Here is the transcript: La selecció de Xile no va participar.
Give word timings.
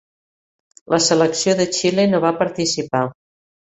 La 0.93 0.99
selecció 1.09 1.55
de 1.61 1.67
Xile 1.81 2.07
no 2.15 2.25
va 2.25 2.35
participar. 2.43 3.03